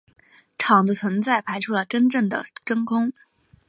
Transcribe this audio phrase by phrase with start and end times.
[0.57, 3.13] 场的存在排除了真正的真空。